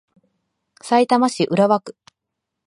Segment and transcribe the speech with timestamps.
[0.81, 1.95] さいたま市浦和区